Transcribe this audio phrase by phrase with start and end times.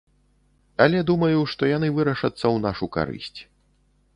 [0.85, 3.39] Але думаю, што яны вырашацца ў нашу карысць.